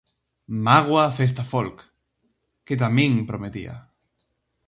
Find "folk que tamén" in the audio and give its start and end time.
1.51-3.11